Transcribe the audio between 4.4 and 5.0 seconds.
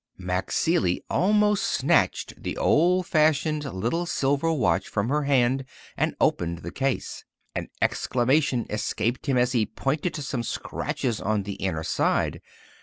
watch,